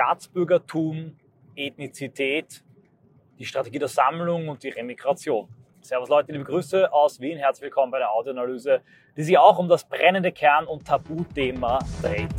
[0.00, 1.14] Staatsbürgertum,
[1.54, 2.64] Ethnizität,
[3.38, 5.46] die Strategie der Sammlung und die Remigration.
[5.82, 8.80] Servus Leute, liebe Grüße aus Wien, herzlich willkommen bei der Audioanalyse,
[9.14, 12.30] die sich auch um das brennende Kern- und Tabuthema dreht.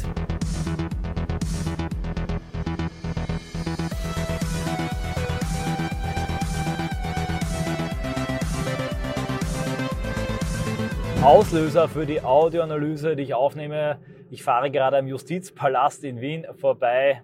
[11.24, 14.00] Auslöser für die Audioanalyse, die ich aufnehme.
[14.32, 17.22] Ich fahre gerade am Justizpalast in Wien vorbei,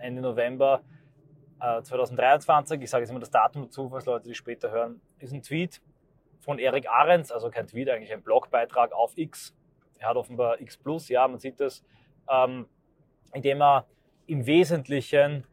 [0.00, 0.82] Ende November
[1.60, 2.82] äh, 2023.
[2.82, 5.00] Ich sage jetzt immer das Datum dazu, falls Leute die später hören.
[5.18, 5.80] Ist ein Tweet
[6.40, 9.54] von Erik Ahrens, also kein Tweet, eigentlich ein Blogbeitrag auf X.
[9.98, 11.84] Er hat offenbar X Plus, ja, man sieht das,
[12.30, 12.66] ähm,
[13.32, 13.86] indem er
[14.26, 15.44] im Wesentlichen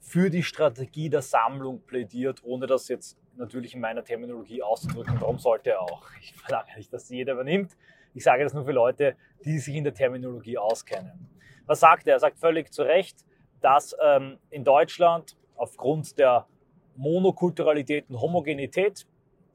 [0.00, 5.20] für die Strategie der Sammlung plädiert, ohne das jetzt natürlich in meiner Terminologie auszudrücken.
[5.20, 6.02] Warum sollte er auch?
[6.20, 7.76] Ich verlange nicht, dass jeder übernimmt.
[8.14, 11.28] Ich sage das nur für Leute, die sich in der Terminologie auskennen.
[11.66, 12.14] Was sagt er?
[12.14, 13.24] Er sagt völlig zu Recht,
[13.60, 16.46] dass ähm, in Deutschland aufgrund der
[16.96, 19.06] Monokulturalität und Homogenität,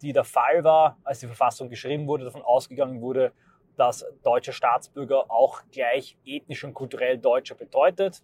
[0.01, 3.31] die der Fall war, als die Verfassung geschrieben wurde, davon ausgegangen wurde,
[3.75, 8.23] dass deutscher Staatsbürger auch gleich ethnisch und kulturell Deutscher bedeutet.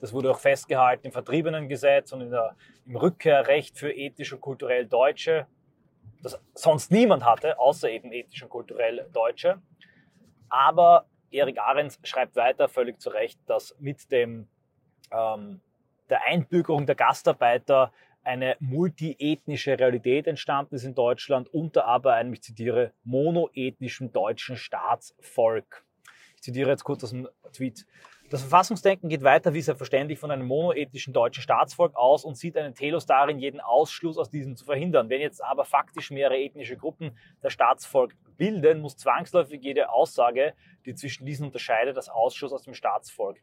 [0.00, 5.46] Das wurde auch festgehalten im Vertriebenengesetz und der, im Rückkehrrecht für ethisch und kulturell Deutsche,
[6.22, 9.62] das sonst niemand hatte, außer eben ethisch und kulturell Deutsche.
[10.48, 14.48] Aber Erik Ahrens schreibt weiter völlig zu Recht, dass mit dem,
[15.10, 15.60] ähm,
[16.10, 22.42] der Einbürgerung der Gastarbeiter eine multiethnische Realität entstanden ist in Deutschland unter aber einem, ich
[22.42, 25.84] zitiere, monoethnischen deutschen Staatsvolk.
[26.36, 27.86] Ich zitiere jetzt kurz aus dem Tweet.
[28.30, 32.74] Das Verfassungsdenken geht weiter wie selbstverständlich von einem monoethnischen deutschen Staatsvolk aus und sieht einen
[32.74, 35.10] Telos darin, jeden Ausschluss aus diesem zu verhindern.
[35.10, 40.54] Wenn jetzt aber faktisch mehrere ethnische Gruppen das Staatsvolk bilden, muss zwangsläufig jede Aussage,
[40.86, 43.36] die zwischen diesen unterscheidet, als Ausschluss aus dem Staatsvolk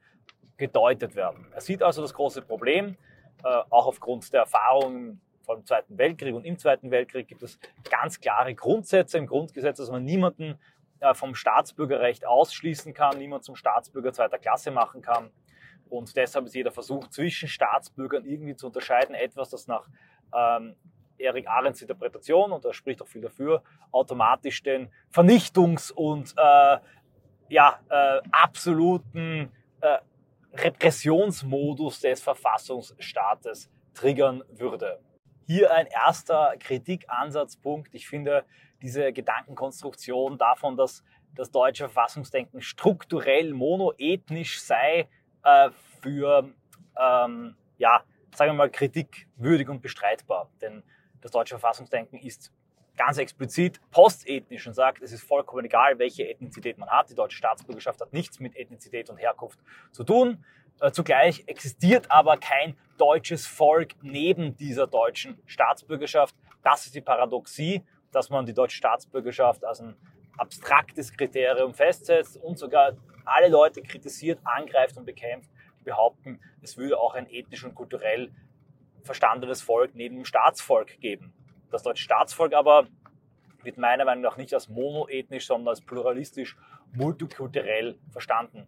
[0.61, 1.47] gedeutet werden.
[1.53, 2.95] Er sieht also das große Problem,
[3.43, 7.59] äh, auch aufgrund der Erfahrungen vom Zweiten Weltkrieg und im Zweiten Weltkrieg gibt es
[7.89, 10.59] ganz klare Grundsätze im Grundgesetz, dass man niemanden
[10.99, 15.31] äh, vom Staatsbürgerrecht ausschließen kann, niemand zum Staatsbürger zweiter Klasse machen kann.
[15.89, 19.89] Und deshalb ist jeder Versuch, zwischen Staatsbürgern irgendwie zu unterscheiden, etwas, das nach
[20.31, 20.75] ähm,
[21.17, 26.77] Erik Ahrens Interpretation, und da spricht auch viel dafür, automatisch den Vernichtungs- und äh,
[27.49, 29.51] ja, äh, absoluten
[29.81, 29.97] äh,
[30.53, 34.99] Repressionsmodus des Verfassungsstaates triggern würde.
[35.47, 37.93] Hier ein erster Kritikansatzpunkt.
[37.93, 38.45] Ich finde
[38.81, 41.03] diese Gedankenkonstruktion davon, dass
[41.35, 45.07] das deutsche Verfassungsdenken strukturell monoethnisch sei,
[45.43, 45.69] äh,
[46.01, 46.49] für,
[46.99, 48.03] ähm, ja,
[48.35, 50.49] sagen wir mal, kritikwürdig und bestreitbar.
[50.61, 50.83] Denn
[51.21, 52.51] das deutsche Verfassungsdenken ist
[52.97, 57.09] ganz explizit postethnisch und sagt, es ist vollkommen egal, welche Ethnizität man hat.
[57.09, 59.59] Die deutsche Staatsbürgerschaft hat nichts mit Ethnizität und Herkunft
[59.91, 60.43] zu tun.
[60.79, 66.35] Äh, zugleich existiert aber kein deutsches Volk neben dieser deutschen Staatsbürgerschaft.
[66.63, 69.95] Das ist die Paradoxie, dass man die deutsche Staatsbürgerschaft als ein
[70.37, 76.99] abstraktes Kriterium festsetzt und sogar alle Leute kritisiert, angreift und bekämpft, die behaupten, es würde
[76.99, 78.31] auch ein ethnisch und kulturell
[79.03, 81.33] verstandenes Volk neben dem Staatsvolk geben.
[81.71, 82.87] Das deutsche Staatsvolk aber
[83.63, 86.57] wird meiner Meinung nach nicht als monoethnisch, sondern als pluralistisch,
[86.93, 88.67] multikulturell verstanden.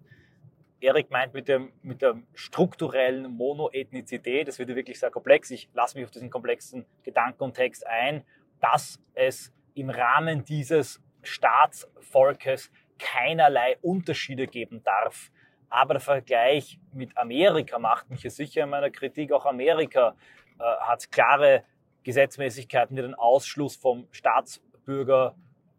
[0.79, 5.49] Erik meint mit, dem, mit der strukturellen Monoethnizität, das wird wirklich sehr komplex.
[5.51, 8.23] Ich lasse mich auf diesen komplexen Gedanken und Text ein,
[8.59, 15.31] dass es im Rahmen dieses Staatsvolkes keinerlei Unterschiede geben darf.
[15.69, 19.31] Aber der Vergleich mit Amerika macht mich hier sicher in meiner Kritik.
[19.31, 20.15] Auch Amerika
[20.59, 21.63] äh, hat klare
[22.03, 25.35] Gesetzmäßigkeiten, die den Ausschluss vom Staatsbürger,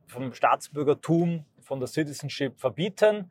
[0.06, 3.30] vom Staatsbürgertum, von der Citizenship verbieten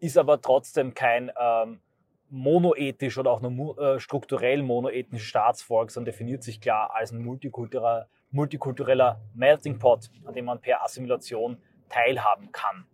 [0.00, 1.80] ist aber trotzdem kein ähm,
[2.28, 8.08] monoethisch oder auch nur äh, strukturell monoethnisches Staatsvolk, sondern definiert sich klar als ein multikultureller,
[8.30, 12.86] multikultureller Melting Pot, an dem man per Assimilation teilhaben kann.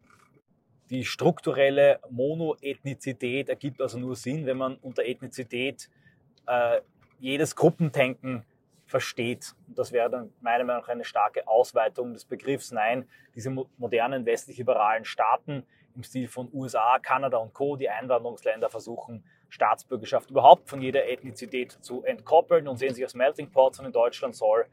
[0.91, 5.89] Die strukturelle Monoethnizität ergibt also nur Sinn, wenn man unter Ethnizität
[6.47, 6.81] äh,
[7.19, 8.45] jedes Gruppendenken
[8.93, 9.55] versteht.
[9.67, 12.73] Und das wäre dann meiner Meinung nach eine starke Ausweitung des Begriffs.
[12.73, 15.65] Nein, diese modernen westlich-liberalen Staaten
[15.97, 21.73] im Stil von USA, Kanada und Co., die Einwanderungsländer versuchen, Staatsbürgerschaft überhaupt von jeder Ethnizität
[21.73, 24.67] zu entkoppeln und sehen sich als Melting Pots und in Deutschland soll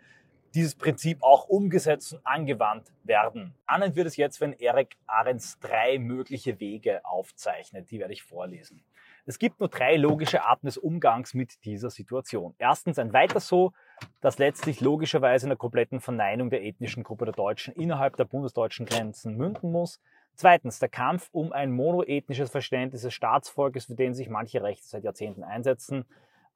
[0.54, 3.54] dieses Prinzip auch umgesetzt und angewandt werden.
[3.64, 7.92] Spannend wird es jetzt, wenn Erik Ahrens drei mögliche Wege aufzeichnet.
[7.92, 8.84] Die werde ich vorlesen.
[9.26, 12.56] Es gibt nur drei logische Arten des Umgangs mit dieser Situation.
[12.58, 13.74] Erstens ein weiter so,
[14.22, 18.86] das letztlich logischerweise in der kompletten Verneinung der ethnischen Gruppe der Deutschen innerhalb der bundesdeutschen
[18.86, 20.00] Grenzen münden muss.
[20.36, 25.04] Zweitens, der Kampf um ein monoethnisches Verständnis des Staatsvolkes, für den sich manche Rechte seit
[25.04, 26.06] Jahrzehnten einsetzen,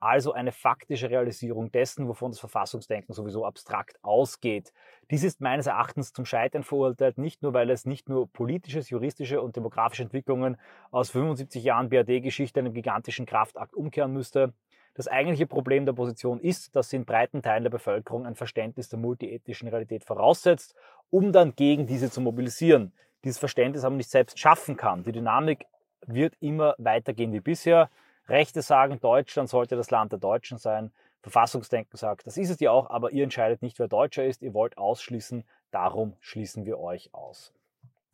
[0.03, 4.73] also eine faktische Realisierung dessen, wovon das Verfassungsdenken sowieso abstrakt ausgeht.
[5.09, 9.41] Dies ist meines Erachtens zum Scheitern verurteilt, nicht nur, weil es nicht nur politisches, juristische
[9.41, 10.57] und demografische Entwicklungen
[10.91, 14.53] aus 75 Jahren BRD-Geschichte einem gigantischen Kraftakt umkehren müsste.
[14.95, 18.89] Das eigentliche Problem der Position ist, dass sie in breiten Teilen der Bevölkerung ein Verständnis
[18.89, 20.75] der multiethnischen Realität voraussetzt,
[21.09, 22.93] um dann gegen diese zu mobilisieren.
[23.23, 25.03] Dieses Verständnis aber nicht selbst schaffen kann.
[25.03, 25.65] Die Dynamik
[26.05, 27.89] wird immer weitergehen wie bisher.
[28.27, 30.91] Rechte sagen, Deutschland sollte das Land der Deutschen sein.
[31.21, 34.41] Verfassungsdenken sagt, das ist es ja auch, aber ihr entscheidet nicht, wer Deutscher ist.
[34.41, 37.53] Ihr wollt ausschließen, darum schließen wir euch aus.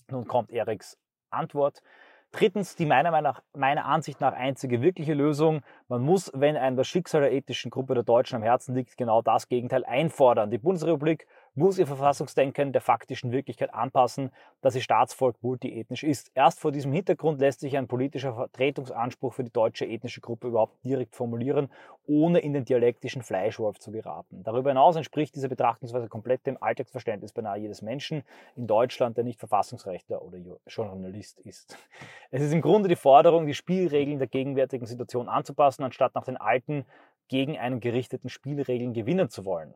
[0.09, 0.97] Nun kommt Eriks
[1.31, 1.81] Antwort.
[2.31, 5.61] Drittens, die meiner, nach, meiner Ansicht nach einzige wirkliche Lösung.
[5.87, 9.23] Man muss, wenn einem das Schicksal der ethischen Gruppe der Deutschen am Herzen liegt, genau
[9.23, 10.51] das Gegenteil einfordern.
[10.51, 11.25] Die Bundesrepublik
[11.59, 16.31] muss ihr Verfassungsdenken der faktischen Wirklichkeit anpassen, dass ihr Staatsvolk multiethnisch ist.
[16.33, 20.83] Erst vor diesem Hintergrund lässt sich ein politischer Vertretungsanspruch für die deutsche ethnische Gruppe überhaupt
[20.85, 21.69] direkt formulieren,
[22.07, 24.41] ohne in den dialektischen Fleischwolf zu geraten.
[24.43, 28.23] Darüber hinaus entspricht diese Betrachtungsweise komplett dem Alltagsverständnis beinahe jedes Menschen
[28.55, 31.77] in Deutschland, der nicht Verfassungsrechtler oder Journalist ist.
[32.31, 36.37] Es ist im Grunde die Forderung, die Spielregeln der gegenwärtigen Situation anzupassen, anstatt nach den
[36.37, 36.85] alten,
[37.27, 39.73] gegen einen gerichteten Spielregeln gewinnen zu wollen.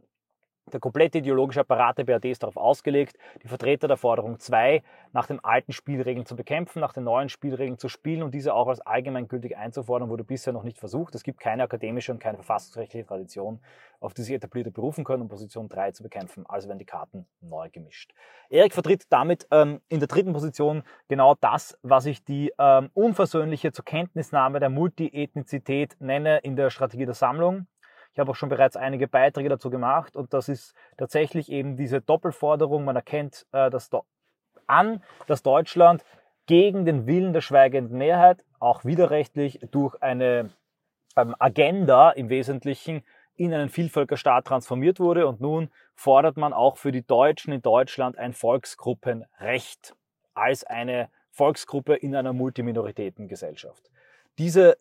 [0.71, 4.81] Der komplette ideologische Apparat der BRD ist darauf ausgelegt, die Vertreter der Forderung 2
[5.11, 8.69] nach den alten Spielregeln zu bekämpfen, nach den neuen Spielregeln zu spielen und diese auch
[8.69, 11.15] als allgemeingültig einzufordern, wurde bisher noch nicht versucht.
[11.15, 13.59] Es gibt keine akademische und keine verfassungsrechtliche Tradition,
[13.99, 16.45] auf die sich etablierte berufen können, um Position 3 zu bekämpfen.
[16.47, 18.13] Also werden die Karten neu gemischt.
[18.49, 23.73] Erik vertritt damit ähm, in der dritten Position genau das, was ich die ähm, unversöhnliche
[23.73, 27.67] zur Kenntnisnahme der Multiethnizität nenne in der Strategie der Sammlung.
[28.13, 31.99] Ich habe auch schon bereits einige Beiträge dazu gemacht und das ist tatsächlich eben diese
[31.99, 32.85] Doppelforderung.
[32.85, 33.89] Man erkennt äh, das
[34.67, 36.05] an, dass Deutschland
[36.45, 40.51] gegen den Willen der schweigenden Mehrheit, auch widerrechtlich durch eine
[41.15, 43.03] ähm, Agenda im Wesentlichen
[43.35, 48.17] in einen Vielvölkerstaat transformiert wurde und nun fordert man auch für die Deutschen in Deutschland
[48.17, 49.95] ein Volksgruppenrecht
[50.35, 53.89] als eine Volksgruppe in einer Multiminoritätengesellschaft.
[54.37, 54.77] Diese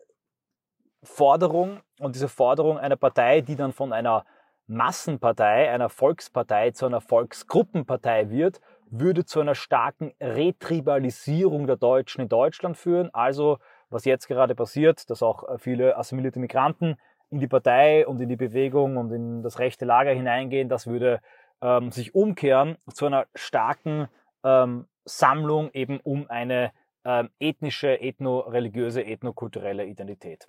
[1.02, 4.24] Forderung und diese Forderung einer Partei, die dann von einer
[4.66, 8.60] Massenpartei, einer Volkspartei zu einer Volksgruppenpartei wird,
[8.90, 13.10] würde zu einer starken Retribalisierung der Deutschen in Deutschland führen.
[13.12, 13.58] Also,
[13.90, 16.96] was jetzt gerade passiert, dass auch viele assimilierte Migranten
[17.30, 21.20] in die Partei und in die Bewegung und in das rechte Lager hineingehen, das würde
[21.62, 24.08] ähm, sich umkehren zu einer starken
[24.44, 26.72] ähm, Sammlung eben um eine
[27.04, 30.48] ähm, ethnische, ethno-religiöse, ethnokulturelle Identität.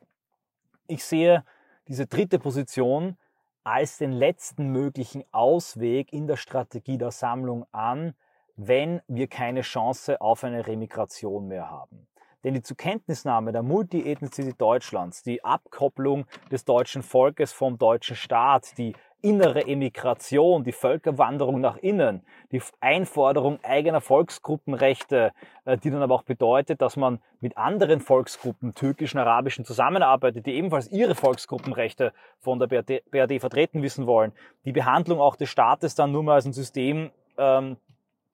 [0.87, 1.43] Ich sehe
[1.87, 3.17] diese dritte Position
[3.63, 8.13] als den letzten möglichen Ausweg in der Strategie der Sammlung an,
[8.55, 12.07] wenn wir keine Chance auf eine Remigration mehr haben.
[12.43, 18.93] Denn die Zukenntnisnahme der Multiethnizität Deutschlands, die Abkopplung des deutschen Volkes vom deutschen Staat, die
[19.23, 25.31] innere Emigration, die Völkerwanderung nach innen, die Einforderung eigener Volksgruppenrechte,
[25.65, 30.53] äh, die dann aber auch bedeutet, dass man mit anderen Volksgruppen, türkischen, arabischen zusammenarbeitet, die
[30.53, 34.33] ebenfalls ihre Volksgruppenrechte von der BRD, BRD vertreten wissen wollen.
[34.65, 37.77] Die Behandlung auch des Staates dann nur mal als ein System, ähm,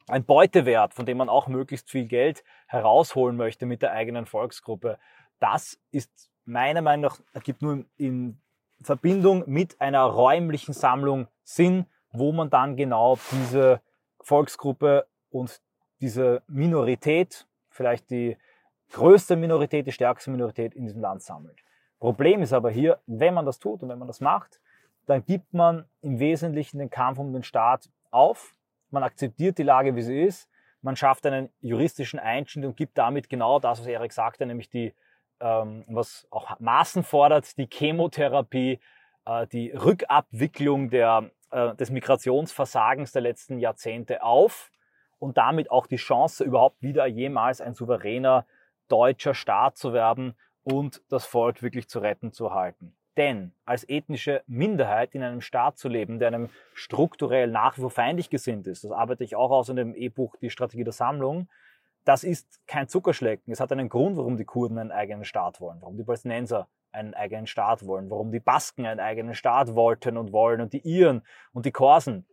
[0.08, 4.98] ein Beutewert, von dem man auch möglichst viel Geld herausholen möchte mit der eigenen Volksgruppe.
[5.40, 8.42] Das ist meiner Meinung nach, ergibt nur in
[8.82, 13.82] Verbindung mit einer räumlichen Sammlung Sinn, wo man dann genau diese
[14.22, 15.62] Volksgruppe und
[16.02, 18.38] diese Minorität, vielleicht die
[18.92, 21.58] größte Minorität, die stärkste Minorität in diesem Land sammelt.
[22.00, 24.60] Problem ist aber hier, wenn man das tut und wenn man das macht,
[25.06, 28.56] dann gibt man im Wesentlichen den Kampf um den Staat auf,
[28.92, 30.50] man akzeptiert die Lage, wie sie ist,
[30.82, 34.94] man schafft einen juristischen Einschnitt und gibt damit genau das, was Erik sagte, nämlich die
[35.40, 38.80] ähm, was auch Maßen fordert, die Chemotherapie,
[39.26, 44.72] äh, die Rückabwicklung der, äh, des Migrationsversagens der letzten Jahrzehnte auf
[45.20, 48.46] und damit auch die Chance, überhaupt wieder jemals ein souveräner
[48.88, 52.96] deutscher Staat zu werden und das Volk wirklich zu retten zu halten.
[53.18, 57.92] Denn als ethnische Minderheit in einem Staat zu leben, der einem strukturell nach wie vor
[57.92, 61.50] feindlich gesinnt ist, das arbeite ich auch aus in dem E-Buch Die Strategie der Sammlung,
[62.06, 63.52] das ist kein Zuckerschlecken.
[63.52, 67.14] Es hat einen Grund, warum die Kurden einen eigenen Staat wollen, warum die Palästinenser einen
[67.14, 71.22] eigenen Staat wollen, warum die Basken einen eigenen Staat wollten und wollen und die Iren
[71.54, 72.26] und die Korsen.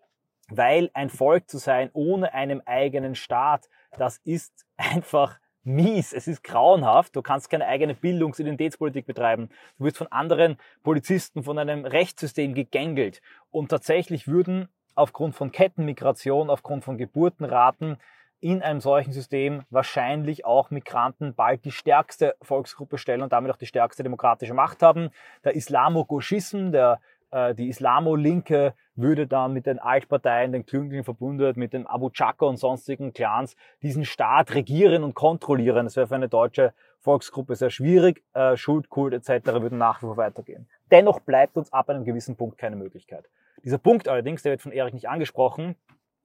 [0.49, 3.69] Weil ein Volk zu sein ohne einen eigenen Staat,
[3.99, 9.85] das ist einfach mies, es ist grauenhaft, du kannst keine eigene Bildungs- Identitätspolitik betreiben, du
[9.85, 13.21] wirst von anderen Polizisten, von einem Rechtssystem gegängelt
[13.51, 17.99] und tatsächlich würden aufgrund von Kettenmigration, aufgrund von Geburtenraten
[18.41, 23.57] in einem solchen System wahrscheinlich auch Migranten bald die stärkste Volksgruppe stellen und damit auch
[23.57, 25.11] die stärkste demokratische Macht haben.
[25.45, 27.01] Der Islamo-Gauchism, der
[27.31, 32.47] äh, die Islamo-Linke würde dann mit den Altparteien, den Klüngeln verbundet, mit den Abu Chaka
[32.47, 35.87] und sonstigen Clans diesen Staat regieren und kontrollieren.
[35.87, 38.23] Das wäre für eine deutsche Volksgruppe sehr schwierig.
[38.33, 39.47] Äh, Schuldkult etc.
[39.61, 40.69] würden nach wie vor weitergehen.
[40.91, 43.29] Dennoch bleibt uns ab einem gewissen Punkt keine Möglichkeit.
[43.65, 45.77] Dieser Punkt allerdings, der wird von Erik nicht angesprochen.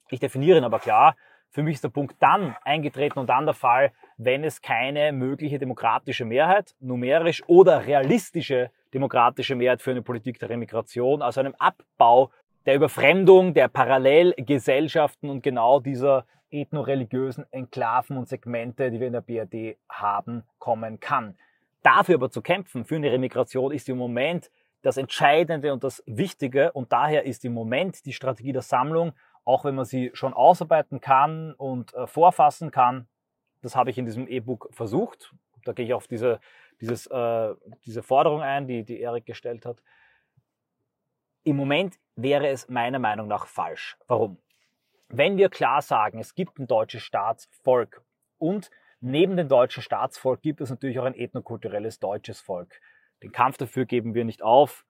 [0.10, 1.15] Ich definiere ihn aber klar.
[1.53, 5.60] Für mich ist der Punkt dann eingetreten und dann der Fall, wenn es keine mögliche
[5.60, 12.31] demokratische Mehrheit, numerisch oder realistische demokratische Mehrheit für eine Politik der Remigration, also einem Abbau
[12.65, 19.22] der Überfremdung der Parallelgesellschaften und genau dieser ethno-religiösen Enklaven und Segmente, die wir in der
[19.22, 21.36] BRD haben, kommen kann.
[21.84, 24.50] Dafür aber zu kämpfen, für eine Remigration, ist im Moment
[24.84, 29.12] das Entscheidende und das Wichtige und daher ist im Moment die Strategie der Sammlung,
[29.44, 33.08] auch wenn man sie schon ausarbeiten kann und äh, vorfassen kann,
[33.62, 35.34] das habe ich in diesem E-Book versucht.
[35.66, 36.40] Da gehe ich auf diese
[36.82, 37.56] dieses, äh,
[37.86, 39.82] diese Forderung ein, die, die Erik gestellt hat.
[41.44, 43.98] Im Moment wäre es meiner Meinung nach falsch.
[44.08, 44.38] Warum?
[45.08, 48.04] Wenn wir klar sagen, es gibt ein deutsches Staatsvolk
[48.38, 48.70] und
[49.00, 52.80] neben dem deutschen Staatsvolk gibt es natürlich auch ein ethnokulturelles deutsches Volk.
[53.22, 54.86] Den Kampf dafür geben wir nicht auf.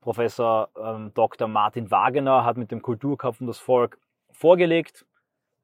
[0.00, 1.48] Professor ähm, Dr.
[1.48, 3.98] Martin Wagener hat mit dem Kulturkampf um das Volk
[4.30, 5.04] vorgelegt.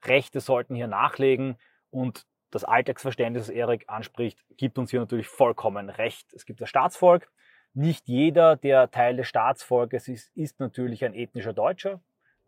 [0.04, 1.56] Rechte sollten hier nachlegen
[1.90, 6.32] und das Alltagsverständnis, das Erik anspricht, gibt uns hier natürlich vollkommen recht.
[6.32, 7.30] Es gibt das Staatsvolk.
[7.74, 12.00] Nicht jeder, der Teil des Staatsvolkes ist, ist natürlich ein ethnischer Deutscher.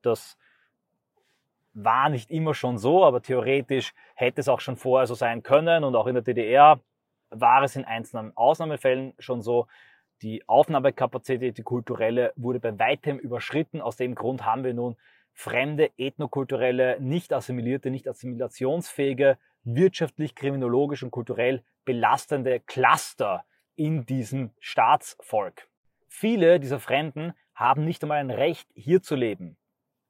[0.03, 0.39] Das
[1.75, 5.85] war nicht immer schon so, aber theoretisch hätte es auch schon vorher so sein können
[5.85, 6.81] und auch in der DDR
[7.31, 9.67] war es in einzelnen Ausnahmefällen schon so.
[10.23, 13.81] Die Aufnahmekapazität, die kulturelle, wurde bei weitem überschritten.
[13.81, 14.97] Aus dem Grund haben wir nun
[15.33, 23.45] fremde, ethnokulturelle, nicht assimilierte, nicht assimilationsfähige wirtschaftlich, kriminologisch und kulturell belastende Cluster
[23.77, 25.69] in diesem Staatsvolk.
[26.09, 29.57] Viele dieser Fremden haben nicht einmal ein Recht, hier zu leben.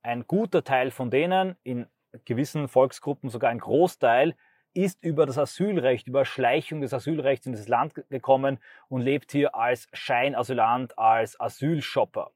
[0.03, 1.87] Ein guter Teil von denen, in
[2.25, 4.35] gewissen Volksgruppen sogar ein Großteil,
[4.79, 8.59] ist über das Asylrecht, über Schleichung des Asylrechts in das Land gekommen
[8.89, 12.31] und lebt hier als Scheinasylant, als Asylshopper.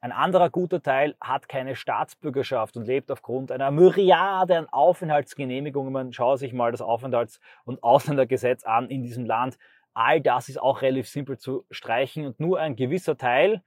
[0.00, 5.92] Ein anderer guter Teil hat keine Staatsbürgerschaft und lebt aufgrund einer Myriade an Aufenthaltsgenehmigungen.
[5.92, 9.58] Man schaue sich mal das Aufenthalts- und Ausländergesetz an in diesem Land.
[9.92, 13.62] All das ist auch relativ simpel zu streichen und nur ein gewisser Teil,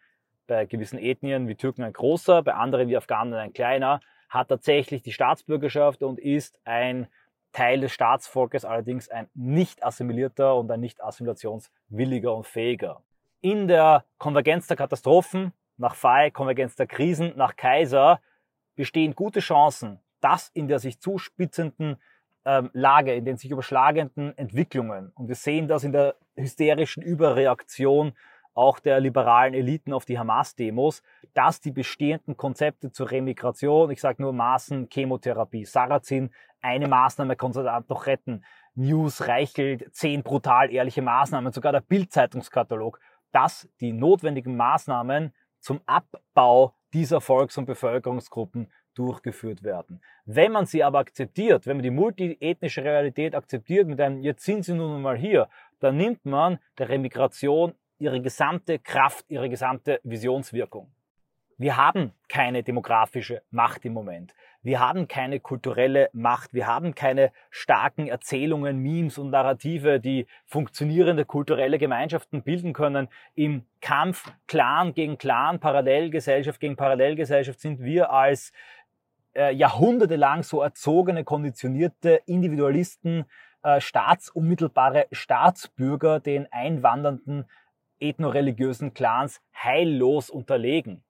[0.48, 5.04] bei gewissen Ethnien wie Türken ein großer, bei anderen wie Afghanen ein kleiner, hat tatsächlich
[5.04, 7.08] die Staatsbürgerschaft und ist ein
[7.52, 13.02] Teil des Staatsvolkes, allerdings ein nicht assimilierter und ein nicht assimilationswilliger und fähiger.
[13.42, 18.20] In der Konvergenz der Katastrophen nach FAI, Konvergenz der Krisen, nach Kaiser
[18.76, 21.98] bestehen gute Chancen, dass in der sich zuspitzenden
[22.46, 28.14] ähm, Lage, in den sich überschlagenden Entwicklungen, und wir sehen das in der hysterischen Überreaktion
[28.58, 34.22] auch der liberalen Eliten auf die Hamas-Demos, dass die bestehenden Konzepte zur Remigration, ich sage
[34.22, 41.54] nur Maßen, Chemotherapie, Sarrazin, eine Maßnahme konnte doch retten, News reichelt, zehn brutal ehrliche Maßnahmen,
[41.54, 43.00] sogar der Bildzeitungskatalog,
[43.32, 50.02] dass die notwendigen Maßnahmen zum Abbau dieser Volks- und Bevölkerungsgruppen durchgeführt werden.
[50.26, 54.66] Wenn man sie aber akzeptiert, wenn man die multiethnische Realität akzeptiert mit einem, jetzt sind
[54.66, 55.50] sie nun mal hier,
[55.80, 60.92] dann nimmt man der Remigration ihre gesamte Kraft, ihre gesamte Visionswirkung.
[61.60, 64.36] Wir haben keine demografische Macht im Moment.
[64.62, 66.54] Wir haben keine kulturelle Macht.
[66.54, 73.08] Wir haben keine starken Erzählungen, Memes und Narrative, die funktionierende kulturelle Gemeinschaften bilden können.
[73.34, 78.52] Im Kampf Clan gegen Clan, Parallelgesellschaft gegen Parallelgesellschaft sind wir als
[79.34, 83.26] äh, jahrhundertelang so erzogene, konditionierte Individualisten,
[83.64, 87.46] äh, staatsunmittelbare Staatsbürger den einwandernden
[88.00, 91.04] ethnoreligiösen Clans heillos unterlegen.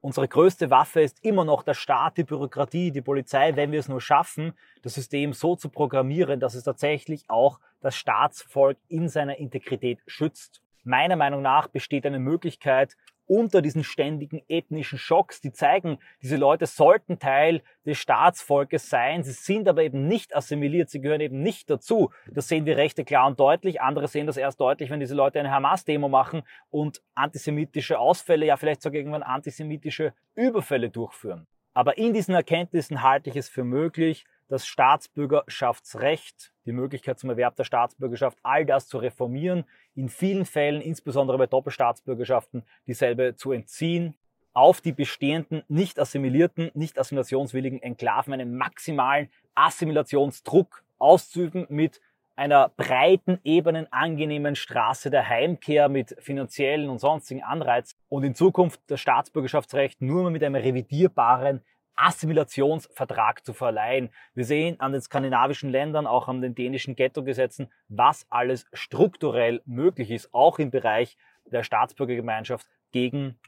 [0.00, 3.88] Unsere größte Waffe ist immer noch der Staat, die Bürokratie, die Polizei, wenn wir es
[3.88, 9.38] nur schaffen, das System so zu programmieren, dass es tatsächlich auch das Staatsvolk in seiner
[9.38, 10.60] Integrität schützt.
[10.82, 16.66] Meiner Meinung nach besteht eine Möglichkeit, unter diesen ständigen ethnischen Schocks, die zeigen, diese Leute
[16.66, 21.70] sollten Teil des Staatsvolkes sein, sie sind aber eben nicht assimiliert, sie gehören eben nicht
[21.70, 22.10] dazu.
[22.30, 25.40] Das sehen wir Rechte klar und deutlich, andere sehen das erst deutlich, wenn diese Leute
[25.40, 31.46] eine Hamas-Demo machen und antisemitische Ausfälle, ja vielleicht sogar irgendwann antisemitische Überfälle durchführen.
[31.72, 37.56] Aber in diesen Erkenntnissen halte ich es für möglich, das Staatsbürgerschaftsrecht, die Möglichkeit zum Erwerb
[37.56, 39.64] der Staatsbürgerschaft, all das zu reformieren,
[39.94, 44.14] in vielen Fällen, insbesondere bei Doppelstaatsbürgerschaften, dieselbe zu entziehen,
[44.52, 52.00] auf die bestehenden, nicht assimilierten, nicht assimilationswilligen Enklaven einen maximalen Assimilationsdruck auszuüben mit
[52.36, 58.80] einer breiten, ebenen, angenehmen Straße der Heimkehr mit finanziellen und sonstigen Anreizen und in Zukunft
[58.88, 61.62] das Staatsbürgerschaftsrecht nur mit einem revidierbaren
[61.96, 64.10] Assimilationsvertrag zu verleihen.
[64.34, 70.10] Wir sehen an den skandinavischen Ländern, auch an den dänischen Ghetto-Gesetzen, was alles strukturell möglich
[70.10, 73.38] ist, auch im Bereich der Staatsbürgergemeinschaft gegen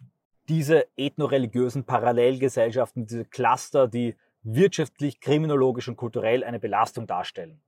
[0.49, 7.61] diese ethnoreligiösen Parallelgesellschaften, diese Cluster, die wirtschaftlich, kriminologisch und kulturell eine Belastung darstellen.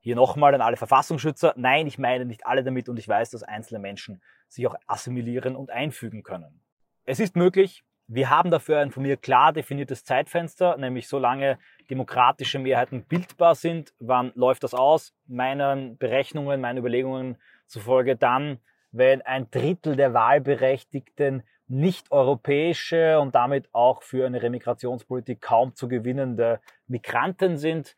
[0.00, 1.54] Hier nochmal an alle Verfassungsschützer.
[1.56, 5.56] Nein, ich meine nicht alle damit und ich weiß, dass einzelne Menschen sich auch assimilieren
[5.56, 6.60] und einfügen können.
[7.04, 11.58] Es ist möglich, wir haben dafür ein von mir klar definiertes Zeitfenster, nämlich solange
[11.90, 13.92] demokratische Mehrheiten bildbar sind.
[13.98, 15.14] Wann läuft das aus?
[15.26, 17.36] Meinen Berechnungen, meinen Überlegungen
[17.66, 18.58] zufolge dann,
[18.92, 25.88] wenn ein Drittel der Wahlberechtigten nicht europäische und damit auch für eine Remigrationspolitik kaum zu
[25.88, 27.96] gewinnende Migranten sind.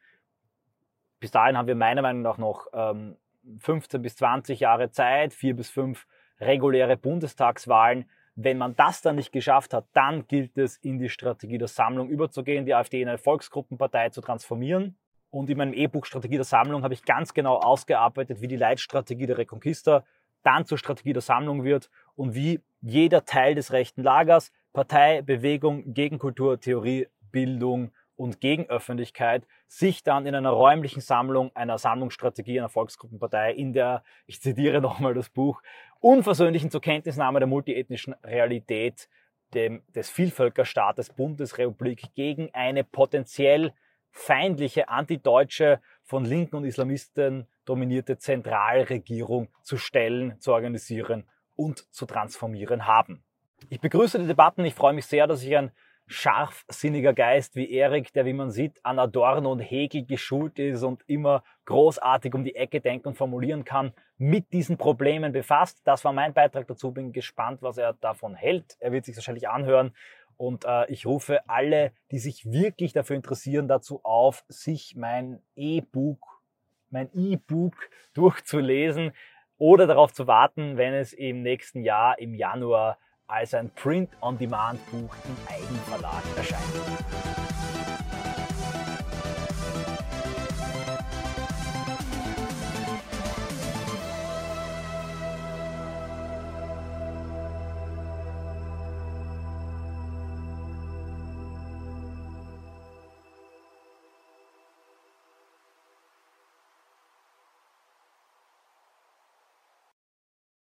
[1.21, 3.17] Bis dahin haben wir meiner Meinung nach noch ähm,
[3.59, 6.07] 15 bis 20 Jahre Zeit, vier bis fünf
[6.41, 8.09] reguläre Bundestagswahlen.
[8.41, 12.09] Wenn man das dann nicht geschafft hat, dann gilt es, in die Strategie der Sammlung
[12.09, 14.97] überzugehen, die AfD in eine Volksgruppenpartei zu transformieren.
[15.31, 19.27] Und in meinem E-Book Strategie der Sammlung habe ich ganz genau ausgearbeitet, wie die Leitstrategie
[19.27, 20.05] der Reconquista
[20.45, 25.93] dann zur Strategie der Sammlung wird und wie jeder Teil des rechten Lagers, Partei, Bewegung,
[25.93, 33.53] Gegenkultur, Theorie, Bildung und Gegenöffentlichkeit sich dann in einer räumlichen Sammlung, einer Sammlungsstrategie einer Volksgruppenpartei
[33.53, 35.63] in der, ich zitiere nochmal das Buch,
[36.01, 39.09] unversöhnlichen zur Kenntnisnahme der multiethnischen Realität
[39.55, 43.73] dem, des Vielvölkerstaates Bundesrepublik gegen eine potenziell
[44.11, 52.87] feindliche, antideutsche, von Linken und Islamisten dominierte Zentralregierung zu stellen, zu organisieren und zu transformieren
[52.87, 53.23] haben.
[53.69, 54.65] Ich begrüße die Debatten.
[54.65, 55.71] Ich freue mich sehr, dass ich ein
[56.09, 61.03] scharfsinniger Geist wie Erik, der, wie man sieht, an Adorno und Hegel geschult ist und
[61.07, 65.81] immer großartig um die Ecke denken und formulieren kann, mit diesen Problemen befasst.
[65.85, 66.93] Das war mein Beitrag dazu.
[66.93, 68.77] Bin gespannt, was er davon hält.
[68.81, 69.93] Er wird sich wahrscheinlich anhören.
[70.37, 76.43] Und äh, ich rufe alle, die sich wirklich dafür interessieren, dazu auf, sich mein E-Book,
[76.91, 77.75] mein E-Book
[78.15, 79.13] durchzulesen
[79.59, 85.37] oder darauf zu warten, wenn es im nächsten Jahr im Januar als ein Print-on-Demand-Buch im
[85.47, 87.48] Eigenverlag erscheint.